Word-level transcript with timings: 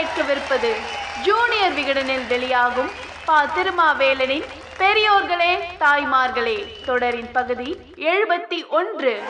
கேட்கவிருப்பது 0.00 0.68
ஜூனியர் 1.24 1.72
விகடனில் 1.72 2.26
வெளியாகும் 2.28 2.88
பா 3.24 3.44
திருமாவேலனின் 3.44 4.42
பெரியோர்களே 4.78 5.52
தாய்மார்களே 5.80 6.84
தொடரின் 6.86 7.32
பகுதி 7.32 7.76
எழுபத்தி 7.96 8.68
ஒன்று. 8.70 9.20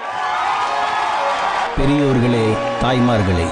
பெரியோர்களே 1.79 2.56
தாய்மார்களே. 2.83 3.51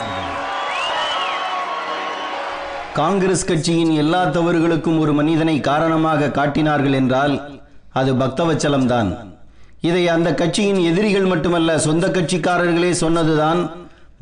காங்கிரஸ் 2.93 3.45
கட்சியின் 3.45 3.91
எல்லா 3.91 4.25
தவறுகளுக்கும் 4.25 4.99
ஒரு 4.99 5.13
மனிதனை 5.13 5.61
காரணமாக 5.61 6.31
காட்டினார்கள் 6.31 6.93
என்றால் 6.93 7.61
அது 7.93 8.15
பக்தவச்சலம்தான். 8.15 9.37
இதை 9.81 10.09
அந்த 10.09 10.35
கட்சியின் 10.35 10.79
எதிரிகள் 10.79 11.25
மட்டுமல்ல 11.25 11.79
சொந்த 11.79 12.07
கட்சிக்காரர்களே 12.07 12.91
சொன்னதுதான் 12.91 13.73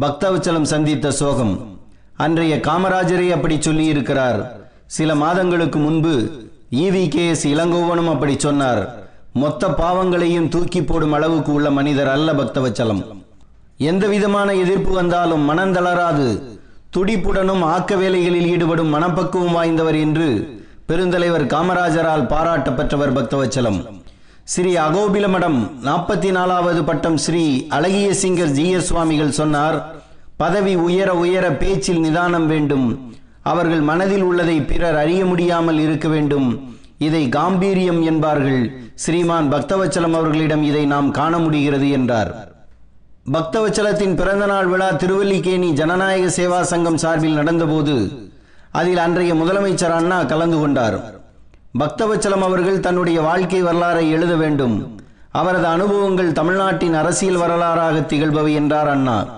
பக்தவச்சலம் 0.01 0.63
சந்தித்த 0.63 1.11
சோகம். 1.11 1.76
அன்றைய 2.25 2.55
காமராஜரே 2.67 3.31
அப்படி 3.31 3.57
சொல்லி 3.61 3.85
இருக்கிறார் 3.85 4.39
சில 4.87 5.15
மாதங்களுக்கு 5.15 5.79
முன்பு 5.79 6.13
ஈவி 6.85 7.09
கே 7.09 7.29
எஸ் 7.29 7.47
இளங்கோவனும் 7.47 8.11
அப்படி 8.13 8.39
சொன்னார். 8.39 8.81
மொத்த 9.33 9.69
பாவங்களையும் 9.69 10.49
தூக்கி 10.49 10.83
போடும் 10.83 11.13
அளவுக்கு 11.13 11.53
உள்ள 11.53 11.71
மனிதர் 11.71 12.09
அல்ல 12.09 12.33
பக்தவச்சலம். 12.33 13.03
எந்த 13.77 14.07
விதமான 14.07 14.55
எதிர்ப்பு 14.55 14.93
வந்தாலும் 14.93 15.45
மனந்தளராது 15.51 16.29
துடிப்புடனும் 16.97 17.65
ஆக்க 17.75 17.97
வேலைகளில் 17.97 18.49
ஈடுபடும் 18.49 18.95
மனப்பக்குவம் 18.95 19.57
வாய்ந்தவர் 19.57 19.99
என்று 20.01 20.29
பெருந்தலைவர் 20.89 21.47
காமராஜரால் 21.55 22.27
பாராட்ட 22.27 22.73
பெற்றவர் 22.73 23.17
பக்தவச்சலம். 23.19 23.81
ஸ்ரீ 24.45 24.73
அகோபில 24.77 25.29
மடம் 25.29 25.59
நாற்பத்தி 25.85 26.31
நாலாவது 26.31 26.85
பட்டம் 26.85 27.17
ஸ்ரீ 27.17 27.67
அழகிய 27.69 28.09
சிங்கர் 28.23 28.57
ஜி 28.59 28.67
எஸ் 28.71 28.87
சுவாமிகள் 28.87 29.39
சொன்னார். 29.41 29.79
பதவி 30.37 30.75
உயர 30.75 31.15
உயர 31.15 31.53
பேச்சில் 31.53 32.01
நிதானம் 32.01 32.47
வேண்டும். 32.47 33.15
அவர்கள் 33.43 33.81
மனதில் 33.81 34.23
உள்ளதை 34.23 34.61
பிறர் 34.61 34.97
அறிய 34.97 35.25
முடியாமல் 35.25 35.79
இருக்க 35.79 36.09
வேண்டும். 36.09 36.49
இதை 36.99 37.29
காம்பீரியம் 37.29 38.03
என்பார்கள். 38.03 38.73
ஸ்ரீமான் 38.95 39.53
பக்தவச்சலம் 39.53 40.13
அவர்களிடம் 40.13 40.63
இதை 40.63 40.87
நாம் 40.87 41.11
காண 41.11 41.39
முடிகிறது 41.39 41.91
என்றார். 41.91 42.55
பக்தவச்சலத்தின் 43.33 44.15
பிறந்தநாள் 44.15 44.67
விழா 44.67 44.91
திருவல்லிக்கேணி 44.91 45.73
ஜனநாயக 45.73 46.27
சேவா 46.27 46.61
சங்கம் 46.61 46.97
சார்பில் 46.97 47.39
நடந்தபோது 47.39 48.29
அதில் 48.71 48.97
அன்றைய 48.97 49.35
முதலமைச்சர் 49.35 49.95
அண்ணா 49.95 50.23
கலந்து 50.23 50.59
கொண்டார். 50.59 50.99
பக்தவச்சலம் 51.79 52.45
அவர்கள் 52.49 52.81
தன்னுடைய 52.81 53.21
வாழ்க்கை 53.21 53.65
வரலாறை 53.65 54.11
எழுத 54.11 54.37
வேண்டும். 54.37 54.99
அவரது 55.31 55.67
அனுபவங்கள் 55.67 56.33
தமிழ்நாட்டின் 56.33 56.95
அரசியல் 56.95 57.37
வரலாறாக 57.37 57.97
திகழ்பவை 58.01 58.55
என்றார் 58.55 58.89
அண்ணா. 58.89 59.36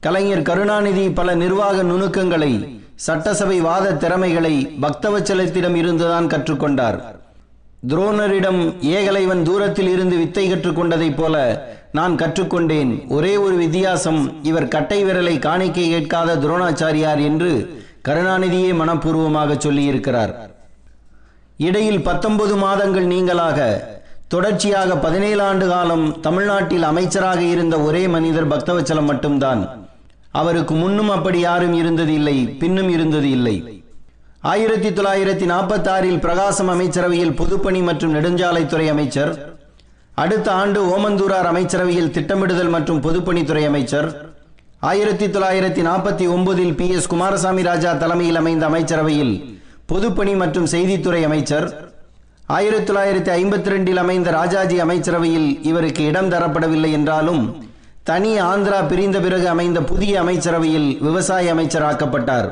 கலைஞர் 0.00 0.42
கருணாநிதி 0.42 1.10
பல 1.10 1.34
நிர்வாக 1.34 1.82
நுணுக்கங்களை 1.82 2.50
சட்டசபை 2.94 3.60
வாத 3.60 3.94
திறமைகளை 3.94 4.52
பக்தவச்சலத்திடம் 4.82 5.74
இருந்துதான் 5.74 6.26
கற்றுக்கொண்டார். 6.26 6.98
துரோணரிடம் 7.88 8.60
ஏகலைவன் 8.80 9.42
தூரத்தில் 9.42 9.88
இருந்து 9.88 10.16
வித்தை 10.16 10.52
கற்றுக்கொண்டதைப் 10.52 11.16
போல 11.16 11.36
நான் 11.92 12.14
கற்றுக்கொண்டேன். 12.14 13.08
ஒரே 13.08 13.36
ஒரு 13.36 13.54
வித்தியாசம் 13.54 14.20
இவர் 14.42 14.68
கட்டை 14.68 15.04
விரலை 15.04 15.38
காணிக்கை 15.38 15.88
கேட்காத 15.88 16.36
துரோணாச்சாரியார் 16.36 17.22
என்று 17.22 17.50
கருணாநிதியே 18.08 18.70
மனப்பூர்வமாக 18.82 19.58
சொல்லியிருக்கிறார். 19.66 20.34
இடையில் 21.56 22.02
பத்தொன்பது 22.02 22.56
மாதங்கள் 22.56 23.06
நீங்களாக 23.06 23.58
தொடர்ச்சியாக 24.28 24.96
பதினேழு 24.96 25.42
ஆண்டு 25.42 25.68
காலம் 25.68 26.20
தமிழ்நாட்டில் 26.20 26.82
அமைச்சராக 26.82 27.40
இருந்த 27.40 27.80
ஒரே 27.80 28.06
மனிதர் 28.08 28.50
பக்தவச்சலம் 28.54 29.10
மட்டும்தான். 29.12 29.62
அவருக்கு 30.32 30.74
முன்னும் 30.74 31.10
அப்படி 31.10 31.40
யாரும் 31.40 31.72
இருந்தது 31.72 32.14
இல்லை 32.14 32.46
பின்னும் 32.46 32.88
இருந்தது 32.88 33.30
இல்லை. 33.30 33.82
ஆயிரத்தி 34.40 34.88
தொள்ளாயிரத்தி 34.88 35.46
நாற்பத்தி 35.52 35.88
ஆறில் 35.88 36.20
பிரகாசம் 36.20 36.68
அமைச்சரவையில் 36.68 37.36
பொதுப்பணி 37.36 37.82
மற்றும் 37.82 38.14
நெடுஞ்சாலைத்துறை 38.14 38.88
அமைச்சர் 38.88 39.56
அடுத்த 40.14 40.52
ஆண்டு 40.52 40.98
ஓமந்தூரார் 40.98 41.46
அமைச்சரவையில் 41.46 42.10
திட்டமிடுதல் 42.10 42.68
மற்றும் 42.68 43.02
பொதுப்பணித்துறை 43.02 43.66
அமைச்சர் 43.66 44.36
ஆயிரத்தி 44.80 45.26
தொள்ளாயிரத்தி 45.26 45.82
நாற்பத்தி 45.82 46.28
ஒன்பதில் 46.28 46.74
பி. 46.74 46.88
எஸ். 46.88 47.06
குமாரசாமி 47.06 47.62
ராஜா 47.62 47.92
தலைமையில் 47.92 48.36
அமைந்த 48.36 48.66
அமைச்சரவையில் 48.66 49.56
பொதுப்பணி 49.86 50.36
மற்றும் 50.36 50.66
செய்தித்துறை 50.66 51.24
அமைச்சர் 51.24 51.96
ஆயிரத்தி 52.46 52.92
தொள்ளாயிரத்தி 52.92 53.30
ஐம்பத்தி 53.30 53.68
ரெண்டில் 53.68 53.96
அமைந்த 53.96 54.30
ராஜாஜி 54.30 54.80
அமைச்சரவையில் 54.80 55.60
இவருக்கு 55.62 56.04
இடம் 56.04 56.30
தரப்படவில்லை 56.30 56.92
என்றாலும் 56.92 57.67
தனி 58.08 58.40
ஆந்திரா 58.40 58.88
பிரிந்த 58.88 59.20
பிறகு 59.20 59.48
அமைந்த 59.48 59.80
புதிய 59.80 60.20
அமைச்சரவையில் 60.20 60.98
விவசாய 61.06 61.54
அமைச்சராக்கப்பட்டார். 61.54 62.48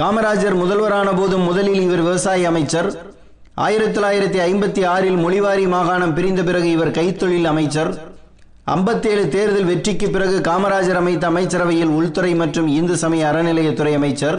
காமராஜர் 0.00 0.56
முதல்வரான 0.62 1.14
போதும் 1.18 1.42
முதலில் 1.42 1.80
இவர் 1.80 2.02
விவசாய 2.02 2.48
அமைச்சர். 2.48 2.88
ஆயிரத்தி 3.54 4.00
தொள்ளாயிரத்தி 4.00 4.38
ஐம்பத்தி 4.48 4.86
ஆறில் 4.86 5.16
மொழிவாரி 5.24 5.66
மாகாணம் 5.66 6.14
பிரிந்த 6.14 6.42
பிறகு 6.42 6.70
இவர் 6.70 6.90
கைத்தொழில் 6.90 7.44
அமைச்சர். 7.44 7.90
ஐம்பத்தேழு 8.64 9.28
தேர்தல் 9.28 9.64
வெற்றிக்கு 9.64 10.10
பிறகு 10.10 10.38
காமராஜர் 10.38 11.00
அமைத்த 11.02 11.26
அமைச்சரவையில் 11.26 11.94
உள்துறை 11.98 12.34
மற்றும் 12.34 12.66
இந்து 12.66 12.96
சமய 12.96 13.30
அறநிலையத்துறை 13.32 13.94
அமைச்சர். 13.94 14.38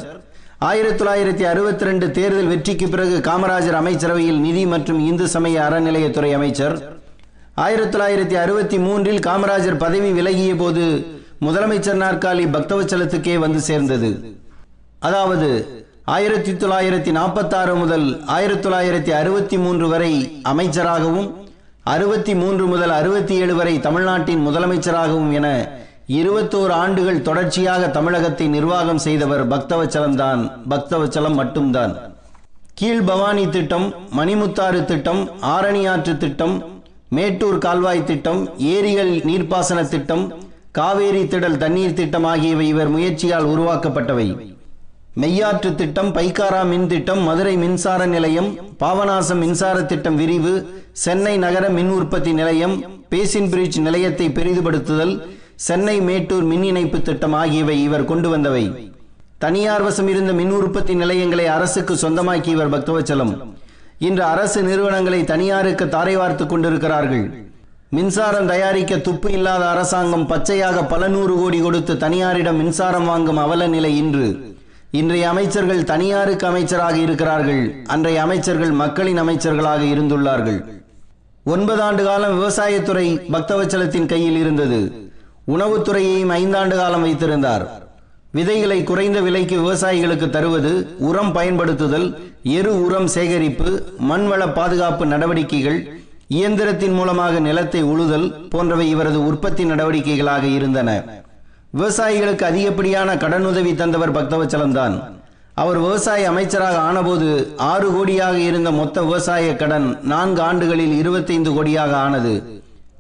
ஆயிரத்தி 0.59 1.05
தொள்ளாயிரத்தி 1.05 1.43
அறுபத்தி 1.43 1.85
ரெண்டு 1.85 2.11
தேர்தல் 2.11 2.47
வெற்றிக்கு 2.47 2.87
பிறகு 2.87 3.17
காமராஜர் 3.29 3.79
அமைச்சரவையில் 3.81 4.39
நிதி 4.39 4.65
மற்றும் 4.65 4.99
இந்து 5.07 5.27
சமய 5.27 5.69
அறநிலையத்துறை 5.69 6.33
அமைச்சர். 6.33 6.92
ஆயிரத்தி 7.61 7.91
தொள்ளாயிரத்தி 7.93 8.35
அறுபத்தி 8.43 8.77
மூன்றில் 8.83 9.19
காமராஜர் 9.25 9.81
பதவி 9.83 10.11
விலகிய 10.11 10.55
போது 10.55 10.85
முதலமைச்சர் 11.45 11.99
நாற்காலி 12.03 12.45
பக்தவச்சலத்துக்கே 12.55 13.35
வந்து 13.43 13.59
சேர்ந்தது. 13.61 14.09
அதாவது 14.99 15.49
ஆயிரத்தி 16.15 16.51
தொள்ளாயிரத்தி 16.51 17.11
நாற்பத்தாறு 17.17 17.75
முதல் 17.75 18.07
ஆயிரத்தி 18.37 18.63
தொள்ளாயிரத்தி 18.67 19.11
அறுபத்தி 19.19 19.57
மூன்று 19.57 19.87
வரை 19.87 20.41
அமைச்சராகவும் 20.51 21.29
அறுபத்தி 21.83 22.35
மூன்று 22.41 22.65
முதல் 22.65 22.89
அறுபத்தி 22.89 23.37
ஏழு 23.43 23.55
வரை 23.55 23.75
தமிழ்நாட்டின் 23.79 24.43
முதலமைச்சராகவும் 24.47 25.31
என 25.31 25.47
இருபத்தோரு 26.19 26.73
ஆண்டுகள் 26.83 27.23
தொடர்ச்சியாக 27.29 27.87
தமிழகத்தை 27.87 28.47
நிர்வாகம் 28.47 29.03
செய்தவர் 29.07 29.47
பக்தவச்சலம் 29.47 30.15
தான் 30.15 30.41
பக்தவச்சலம் 30.69 31.39
மட்டும்தான். 31.43 31.93
கீழ் 32.75 33.03
பவானி 33.03 33.49
திட்டம் 33.49 33.87
மணிமுத்தாறு 34.19 34.85
திட்டம் 34.85 35.23
ஆரணியாற்று 35.55 36.17
திட்டம் 36.17 36.55
மேட்டூர் 37.15 37.57
கால்வாய் 37.63 38.07
திட்டம் 38.09 38.41
ஏரிகள் 38.73 39.11
நீர்ப்பாசன 39.29 39.79
திட்டம் 39.93 40.23
காவேரி 40.77 41.23
திடல் 41.31 41.57
தண்ணீர் 41.63 41.97
திட்டம் 41.99 42.25
ஆகியவை 42.31 42.67
இவர் 42.73 42.91
முயற்சியால் 42.95 43.47
உருவாக்கப்பட்டவை. 43.53 44.27
மெய்யாற்று 45.21 45.71
திட்டம் 45.75 46.09
பைக்காரா 46.15 46.61
மின் 46.69 46.87
திட்டம் 46.87 47.21
மதுரை 47.27 47.55
மின்சார 47.63 48.05
நிலையம் 48.05 48.49
பாவநாசம் 48.79 49.41
மின்சார 49.43 49.83
திட்டம் 49.91 50.17
விரிவு 50.21 50.53
சென்னை 51.03 51.35
நகர 51.37 51.65
மின் 51.77 51.91
உற்பத்தி 51.97 52.33
நிலையம் 52.39 52.75
பேசின் 53.11 53.49
பிரிட்ஜ் 53.49 53.79
நிலையத்தை 53.87 54.27
பெரிதுபடுத்துதல் 54.29 55.13
சென்னை 55.67 55.97
மேட்டூர் 56.09 56.47
மின் 56.51 56.65
இணைப்பு 56.71 57.01
திட்டம் 57.01 57.35
ஆகியவை 57.41 57.77
இவர் 57.83 58.09
கொண்டு 58.11 58.29
வந்தவை. 58.29 58.65
தனியார் 59.43 59.83
வசம் 59.83 60.09
இருந்த 60.13 60.33
மின் 60.39 60.53
உற்பத்தி 60.61 60.93
நிலையங்களை 60.93 61.45
அரசுக்கு 61.57 61.93
சொந்தமாக்கி 62.03 62.49
இவர் 62.55 62.73
பக்தவச்சலம். 62.73 63.33
இன்று 64.07 64.23
அரசு 64.23 64.63
நிறுவனங்களை 64.63 65.23
தனியாருக்கு 65.23 65.89
தாரை 65.89 66.15
வார்த்து 66.15 66.45
கொண்டிருக்கிறார்கள். 66.45 67.25
மின்சாரம் 67.89 68.47
தயாரிக்க 68.47 68.97
துப்பு 68.97 69.31
இல்லாத 69.31 69.63
அரசாங்கம் 69.69 70.25
பச்சையாக 70.27 70.83
பல 70.83 71.07
நூறு 71.07 71.35
கோடி 71.35 71.59
கொடுத்து 71.59 71.93
தனியாரிடம் 71.93 72.57
மின்சாரம் 72.57 73.05
வாங்கும் 73.05 73.37
அவல 73.37 73.67
நிலை 73.67 73.97
இன்று. 73.97 74.55
இன்றைய 74.91 75.29
அமைச்சர்கள் 75.29 75.83
தனியாருக்கு 75.83 76.47
அமைச்சராக 76.47 76.97
இருக்கிறார்கள். 76.97 77.75
அன்றைய 77.85 78.21
அமைச்சர்கள் 78.21 78.71
மக்களின் 78.71 79.21
அமைச்சர்களாக 79.21 79.83
இருந்துள்ளார்கள். 79.93 80.59
ஒன்பது 81.43 81.81
ஆண்டு 81.81 82.03
காலம் 82.03 82.35
விவசாயத்துறை 82.39 83.07
பக்தவச்சலத்தின் 83.35 84.05
கையில் 84.05 84.37
இருந்தது. 84.37 84.81
உணவுத்துறையையும் 85.47 86.35
ஐந்தாண்டு 86.41 86.75
காலம் 86.75 87.01
வைத்திருந்தார். 87.01 87.82
விதைகளை 88.37 88.77
குறைந்த 88.83 89.17
விலைக்கு 89.25 89.55
விவசாயிகளுக்கு 89.63 90.27
தருவது 90.35 90.71
உரம் 91.07 91.31
பயன்படுத்துதல் 91.35 92.07
எரு 92.57 92.71
உரம் 92.85 93.09
சேகரிப்பு 93.15 93.69
மண்வள 94.09 94.43
பாதுகாப்பு 94.53 95.03
நடவடிக்கைகள் 95.11 95.77
இயந்திரத்தின் 96.37 96.95
மூலமாக 96.99 97.39
நிலத்தை 97.47 97.81
உழுதல் 97.91 98.25
போன்றவை 98.53 98.87
இவரது 98.93 99.19
உற்பத்தி 99.29 99.63
நடவடிக்கைகளாக 99.71 100.43
இருந்தன. 100.57 100.89
விவசாயிகளுக்கு 101.77 102.45
அதிகப்படியான 102.49 103.15
கடனுதவி 103.23 103.73
தந்தவர் 103.81 104.15
பக்தவச்சலம் 104.17 104.75
தான் 104.79 104.95
அவர் 105.61 105.79
விவசாய 105.85 106.27
அமைச்சராக 106.31 106.77
ஆனபோது 106.89 107.29
ஆறு 107.71 107.87
கோடியாக 107.95 108.37
இருந்த 108.49 108.69
மொத்த 108.79 109.03
விவசாய 109.07 109.55
கடன் 109.61 109.87
நான்கு 110.13 110.41
ஆண்டுகளில் 110.49 110.95
இருபத்தைந்து 111.01 111.51
கோடியாக 111.57 111.93
ஆனது. 112.05 112.33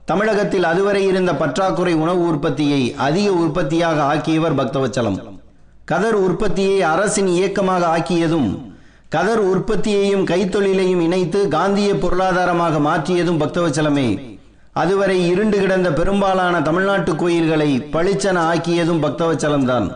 தமிழகத்தில் 0.05 0.63
அதுவரை 0.63 1.05
இருந்த 1.05 1.35
பற்றாக்குறை 1.35 1.93
உணவு 1.93 2.27
உற்பத்தியை 2.27 2.93
அதிக 2.93 3.31
உற்பத்தியாக 3.31 4.15
ஆக்கியவர் 4.15 4.55
பக்தவச்சலம். 4.55 5.39
கதர் 5.85 6.15
உற்பத்தியை 6.15 6.81
அரசின் 6.81 7.27
இயக்கமாக 7.27 7.97
ஆக்கியதும் 7.97 8.71
கதர் 9.09 9.41
உற்பத்தியையும் 9.41 10.25
கைத்தொழிலையும் 10.25 11.01
இணைத்து 11.01 11.47
காந்திய 11.47 11.95
பொருளாதாரமாக 11.95 12.77
மாற்றியதும் 12.77 13.39
பக்தவச்சலமே. 13.39 14.37
அதுவரை 14.71 15.27
இருண்டு 15.27 15.59
கிடந்த 15.59 15.93
பெரும்பாலான 15.93 16.61
தமிழ்நாட்டு 16.61 17.15
கோயில்களை 17.15 17.79
பளிச்சென 17.91 18.37
ஆக்கியதும் 18.51 19.03
பக்தவச்சலம்தான். 19.05 19.93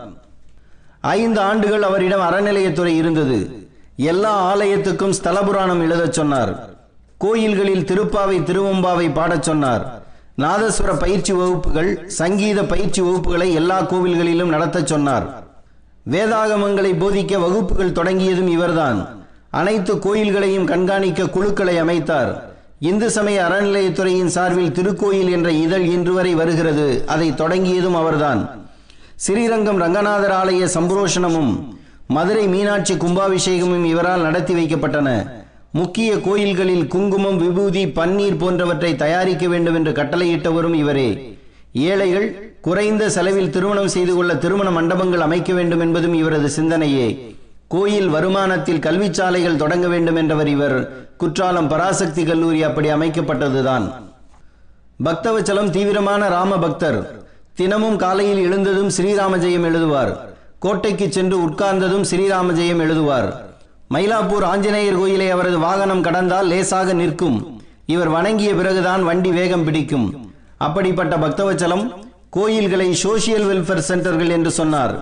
ஐந்து 1.00 1.40
ஆண்டுகள் 1.40 1.82
அவரிடம் 1.82 2.20
அறநிலையத்துறை 2.20 2.94
இருந்தது. 2.96 3.68
எல்லா 3.96 4.56
ஆலயத்துக்கும் 4.56 5.10
ஸ்தல 5.10 5.42
புராணம் 5.42 5.80
எழுதச் 5.80 6.12
சொன்னார். 6.12 6.76
கோயில்களில் 7.18 7.84
திருப்பாவை 7.84 8.42
திருவம்பாவை 8.42 9.12
பாடச் 9.12 9.42
சொன்னார். 9.42 10.02
நாதஸ்வர 10.38 10.98
பயிற்சி 10.98 11.32
வகுப்புகள் 11.32 12.08
சங்கீத 12.08 12.64
பயிற்சி 12.64 13.02
வகுப்புகளை 13.02 13.52
எல்லா 13.52 13.82
கோவில்களிலும் 13.82 14.48
நடத்தச் 14.48 14.86
சொன்னார். 14.86 15.42
வேதாகமங்களை 16.10 16.92
போதிக்க 16.98 17.40
வகுப்புகள் 17.40 17.92
தொடங்கியதும் 17.92 18.48
இவர்தான். 18.48 19.26
அனைத்து 19.50 19.94
கோயில்களையும் 19.94 20.64
கண்காணிக்க 20.64 21.26
குழுக்களை 21.26 21.80
அமைத்தார். 21.80 22.42
இந்து 22.78 23.10
சமய 23.10 23.46
அறநிலையத்துறையின் 23.50 24.26
சார்பில் 24.26 24.72
திருக்கோயில் 24.72 25.30
என்ற 25.30 25.50
இதழ் 25.50 25.84
இன்று 25.84 26.12
வரை 26.12 26.34
வருகிறது. 26.34 27.04
அதை 27.06 27.34
தொடங்கியதும் 27.34 27.94
அவர்தான். 27.94 28.66
ஸ்ரீரங்கம் 29.14 29.76
ரங்கநாதர் 29.76 30.30
ஆலய 30.30 30.68
சம்பரோஷணமும் 30.74 31.68
மதுரை 32.06 32.48
மீனாட்சி 32.48 32.94
கும்பாபிஷேகமும் 32.94 33.84
இவரால் 33.84 34.20
நடத்தி 34.20 34.54
வைக்கப்பட்டன. 34.54 35.37
முக்கிய 35.72 36.20
கோயில்களில் 36.20 36.86
குங்குமம் 36.86 37.36
விபூதி 37.36 37.86
பன்னீர் 37.86 38.38
போன்றவற்றை 38.38 38.96
தயாரிக்க 38.96 39.48
வேண்டும் 39.48 39.74
என்று 39.74 39.92
கட்டளையிட்டவரும் 39.92 40.74
இவரே. 40.74 41.38
ஏழைகள் 41.72 42.56
குறைந்த 42.60 43.10
செலவில் 43.10 43.50
திருமணம் 43.50 43.88
செய்து 43.88 44.14
கொள்ள 44.14 44.36
திருமண 44.36 44.70
மண்டபங்கள் 44.70 45.20
அமைக்க 45.20 45.52
வேண்டும் 45.52 45.80
என்பதும் 45.80 46.14
இவரது 46.14 46.62
சிந்தனையே. 46.62 47.36
கோயில் 47.68 48.08
வருமானத்தில் 48.08 48.80
கல்விச்சாலைகள் 48.80 49.56
தொடங்க 49.56 49.88
வேண்டும் 49.88 50.16
என்றவர் 50.16 50.46
இவர். 50.46 51.06
குற்றாலம் 51.16 51.68
பராசக்தி 51.68 52.24
கல்லூரி 52.24 52.62
அப்படி 52.62 52.88
அமைக்கப்பட்டதுதான். 52.88 53.92
பக்தவச்சலம் 55.04 55.70
தீவிரமான 55.70 56.28
ராம 56.28 56.58
பக்தர். 56.58 57.24
தினமும் 57.54 57.96
காலையில் 57.96 58.38
எழுந்ததும் 58.38 58.88
ஸ்ரீராம 58.88 59.38
ஜெயம் 59.38 59.68
எழுதுவார். 59.70 60.16
கோட்டைக்கு 60.58 61.12
சென்று 61.12 61.46
உட்கார்ந்ததும் 61.46 62.04
ஸ்ரீராம 62.10 62.52
ஜெயம் 62.52 62.82
எழுதுவார். 62.86 63.46
மயிலாப்பூர் 63.94 64.44
ஆஞ்சநேயர் 64.44 64.98
கோயிலை 65.00 65.30
அவரது 65.30 65.58
வாகனம் 65.58 66.02
கடந்தால் 66.06 66.46
லேசாக 66.46 66.92
நிற்கும். 66.92 67.36
இவர் 67.86 68.08
வணங்கிய 68.08 68.50
பிறகுதான் 68.54 69.02
வண்டி 69.04 69.30
வேகம் 69.30 69.64
பிடிக்கும். 69.64 70.06
அப்படிப்பட்ட 70.66 71.16
பக்தவச்சலம் 71.16 71.84
கோயில்களை 72.30 72.88
சோசியல் 73.02 73.46
வெல்ஃபேர் 73.50 73.86
சென்டர்கள் 73.90 74.28
என்று 74.28 74.50
சொன்னார். 74.50 74.94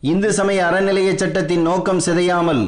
இந்து 0.00 0.32
சமய 0.32 0.64
அறநிலைய 0.64 1.10
சட்டத்தின் 1.14 1.62
நோக்கம் 1.62 2.04
சிதையாமல் 2.06 2.62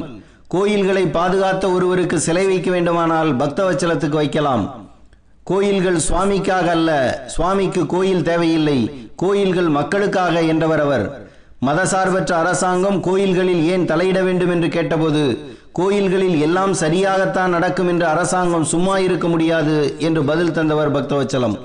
கோயில்களை 0.47 1.03
பாதுகாத்த 1.17 1.65
ஒருவருக்கு 1.73 2.19
சிலை 2.19 2.45
வைக்க 2.45 2.71
வேண்டுமானால் 2.71 3.31
பக்தவச்சலத்துக்கு 3.35 4.17
வைக்கலாம். 4.21 4.65
கோயில்கள் 5.43 5.99
சுவாமிக்காக 6.07 6.67
அல்ல 6.69 6.91
சுவாமிக்கு 7.35 7.85
கோயில் 7.85 8.23
தேவையில்லை 8.23 8.79
கோயில்கள் 9.15 9.69
மக்களுக்காக 9.77 10.41
என்றவர் 10.53 10.79
அவர். 10.79 11.05
மதசார்பற்ற 11.67 12.31
அரசாங்கம் 12.41 12.97
கோயில்களில் 13.01 13.63
ஏன் 13.73 13.85
தலையிட 13.91 14.19
வேண்டும் 14.23 14.51
என்று 14.55 14.67
கேட்டபோது 14.75 15.21
கோயில்களில் 15.71 16.41
எல்லாம் 16.41 16.73
சரியாகத்தான் 16.73 17.49
நடக்கும் 17.49 17.87
என்று 17.87 18.05
அரசாங்கம் 18.05 18.63
சும்மா 18.63 18.97
இருக்க 18.97 19.27
முடியாது 19.27 19.95
என்று 19.97 20.23
பதில் 20.23 20.51
தந்தவர் 20.51 20.91
பக்தவச்சலம். 20.91 21.57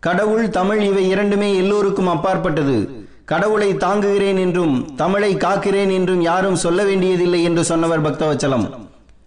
கடவுள் 0.00 0.48
தமிழ் 0.48 0.82
இவை 0.82 1.08
இரண்டுமே 1.08 1.56
எல்லோருக்கும் 1.56 2.06
அப்பாற்பட்டது. 2.06 3.06
கடவுளை 3.24 3.74
தாங்குகிறேன் 3.74 4.38
என்றும் 4.38 4.94
தமிழை 4.96 5.36
காக்கிறேன் 5.36 5.92
என்றும் 5.92 6.20
யாரும் 6.20 6.54
சொல்ல 6.54 6.84
வேண்டியதில்லை 6.84 7.42
என்று 7.42 7.64
சொன்னவர் 7.64 8.02
பக்தவச்சலம். 8.02 8.66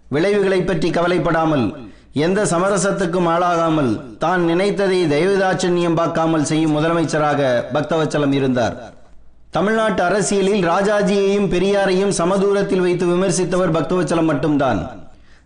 விளைவுகளை 0.08 0.62
பற்றி 0.62 0.90
கவலைப்படாமல் 0.90 1.92
எந்த 2.12 2.44
சமரசத்துக்கும் 2.44 3.28
ஆளாகாமல் 3.28 4.16
தான் 4.18 4.42
நினைத்ததை 4.42 5.06
தெய்வதாட்சண்யம் 5.06 5.94
பார்க்காமல் 5.94 6.44
செய்யும் 6.44 6.76
முதலமைச்சராக 6.76 7.64
பக்தவச்சலம் 7.72 8.32
இருந்தார். 8.32 8.93
தமிழ்நாட்டு 9.54 10.02
அரசியலில் 10.02 10.62
ராஜாஜியையும் 10.68 11.48
பெரியாரையும் 11.50 12.12
சமதூரத்தில் 12.18 12.80
வைத்து 12.80 13.06
விமர்சித்தவர் 13.06 13.74
பக்தவச்சலம் 13.76 14.24
மட்டும்தான். 14.24 14.80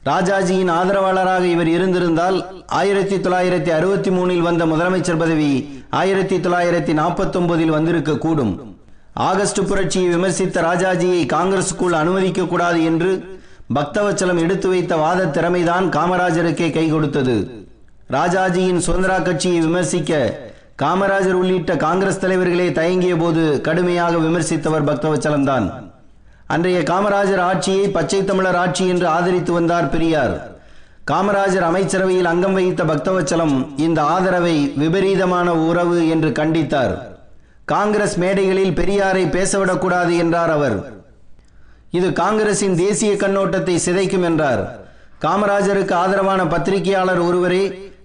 ராஜாஜியின் 0.05 0.71
ஆதரவாளராக 0.71 1.45
இவர் 1.45 1.69
இருந்திருந்தால் 1.69 2.39
ஆயிரத்தி 2.67 3.17
தொள்ளாயிரத்தி 3.17 3.71
அறுபத்தி 3.71 4.11
மூணில் 4.11 4.41
வந்த 4.41 4.67
முதலமைச்சர் 4.67 5.17
பதவி 5.17 5.51
ஆயிரத்தி 5.91 6.37
தொள்ளாயிரத்தி 6.37 6.95
நாற்பத்தி 7.01 7.39
ஒன்பதில் 7.41 7.75
வந்திருக்க 7.77 8.19
கூடும். 8.19 8.77
ஆகஸ்ட் 9.13 9.69
புரட்சியை 9.69 10.09
விமர்சித்த 10.15 10.63
ராஜாஜியை 10.63 11.23
காங்கிரசுக்குள் 11.35 12.01
அனுமதிக்க 12.03 12.45
கூடாது 12.45 12.85
என்று 12.85 13.41
பக்தவச்சலம் 13.75 14.41
எடுத்து 14.41 14.69
வைத்த 14.69 14.97
வாத 14.97 15.25
திறமைதான் 15.25 15.89
காமராஜருக்கே 15.97 16.71
கை 16.73 16.89
கொடுத்தது. 16.91 17.67
ராஜாஜியின் 18.11 18.85
சுதந்திரா 18.87 19.23
கட்சியை 19.23 19.61
விமர்சிக்க 19.61 20.13
காமராஜர் 20.81 21.39
உள்ளிட்ட 21.39 21.73
காங்கிரஸ் 21.77 22.21
தலைவர்களே 22.23 22.67
தயங்கிய 22.73 23.15
போது 23.17 23.45
கடுமையாக 23.67 24.17
விமர்சித்தவர் 24.17 24.85
பக்தவச்சலம் 24.89 25.47
தான் 25.49 25.67
அன்றைய 26.55 26.79
காமராஜர் 26.91 27.43
ஆட்சியை 27.47 27.87
பச்சை 27.97 28.21
தமிழர் 28.25 28.59
ஆட்சி 28.61 28.85
என்று 28.93 29.07
ஆதரித்து 29.07 29.53
வந்தார் 29.53 29.89
பெரியார். 29.95 30.35
காமராஜர் 31.11 31.67
அமைச்சரவையில் 31.71 32.31
அங்கம் 32.33 32.55
வகித்த 32.59 32.85
பக்தவச்சலம் 32.85 33.57
இந்த 33.77 33.99
ஆதரவை 34.15 34.55
விபரீதமான 34.83 35.57
உறவு 35.69 35.99
என்று 36.09 36.31
கண்டித்தார். 36.39 36.95
காங்கிரஸ் 37.65 38.17
மேடைகளில் 38.25 38.79
பெரியாரை 38.81 39.25
பேசவிடக்கூடாது 39.37 40.15
என்றார் 40.17 40.51
அவர். 40.51 40.79
இது 41.91 42.11
காங்கிரசின் 42.23 42.77
தேசிய 42.85 43.13
கண்ணோட்டத்தை 43.25 43.77
சிதைக்கும் 43.87 44.29
என்றார். 44.31 44.65
காமராஜருக்கு 45.27 45.95
ஆதரவான 46.05 46.41
பத்திரிகையாளர் 46.55 47.23
ஒருவரே 47.29 47.63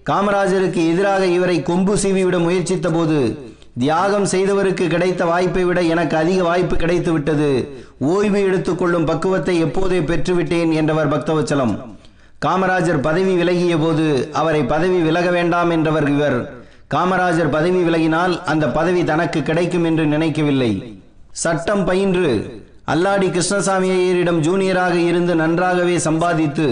காமராஜருக்கு 0.08 0.80
எதிராக 0.92 1.26
இவரை 1.26 1.62
கொம்பு 1.62 1.96
சீவிவிட 1.96 2.38
முயற்சித்த 2.38 2.88
போது 2.90 3.18
தியாகம் 3.82 4.26
செய்தவருக்கு 4.32 4.84
கிடைத்த 4.86 5.24
வாய்ப்பை 5.24 5.64
விட 5.64 5.82
எனக்கு 5.82 6.16
அதிக 6.16 6.42
வாய்ப்பு 6.42 6.76
கிடைத்து 6.76 7.12
விட்டது. 7.12 7.48
ஓய்வு 7.98 8.40
எடுத்துக்கொள்ளும் 8.48 9.04
பக்குவத்தை 9.04 9.54
எப்போதே 9.64 10.00
பெற்றுவிட்டேன் 10.00 10.72
என்றவர் 10.72 11.12
பக்தவச்சலம். 11.14 11.74
காமராஜர் 12.46 13.00
பதவி 13.00 13.34
விலகிய 13.34 13.76
போது 13.78 14.06
அவரை 14.32 14.62
பதவி 14.64 14.98
விலக 14.98 15.30
வேண்டாம் 15.30 15.70
என்றவர் 15.70 16.08
இவர். 16.08 16.38
காமராஜர் 16.94 17.54
பதவி 17.56 17.80
விலகினால் 17.82 18.34
அந்த 18.44 18.64
பதவி 18.68 19.04
தனக்கு 19.04 19.42
கிடைக்கும் 19.42 19.84
என்று 19.84 20.06
நினைக்கவில்லை. 20.06 20.72
சட்டம் 21.44 21.84
பயின்று 21.84 22.30
அல்லாடி 22.92 23.28
கிருஷ்ணசாமி 23.30 23.88
ஐயரிடம் 23.90 24.40
ஜூனியராக 24.40 24.96
இருந்து 25.10 25.34
நன்றாகவே 25.34 25.96
சம்பாதித்து 25.98 26.66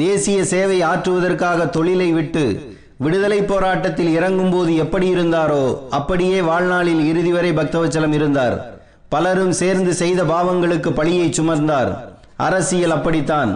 தேசிய 0.00 0.44
சேவை 0.50 0.76
ஆற்றுவதற்காக 0.90 1.64
தொழிலை 1.70 2.06
விட்டு 2.12 2.44
விடுதலை 3.04 3.38
போராட்டத்தில் 3.42 4.12
இறங்கும் 4.18 4.52
போது 4.52 4.72
எப்படி 4.84 5.06
இருந்தாரோ 5.14 5.64
அப்படியே 5.98 6.38
வாழ்நாளில் 6.40 7.02
இறுதி 7.08 7.32
வரை 7.32 7.50
பக்தவச்சலம் 7.52 8.14
இருந்தார். 8.18 8.56
பலரும் 9.08 9.52
சேர்ந்து 9.60 9.94
செய்த 9.94 10.22
பாவங்களுக்கு 10.24 10.92
பழியை 11.00 11.28
சுமர்ந்தார் 11.28 11.90
அரசியல் 12.46 12.94
அப்படித்தான். 12.96 13.52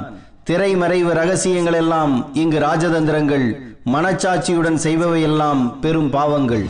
திரைமறைவு 0.51 1.13
ரகசியங்கள் 1.21 1.79
எல்லாம் 1.83 2.15
இங்கு 2.43 2.59
ராஜதந்திரங்கள் 2.59 3.47
மனச்சாட்சியுடன் 3.95 4.79
செய்பவையெல்லாம் 4.87 5.63
பெரும் 5.81 6.11
பாவங்கள். 6.11 6.67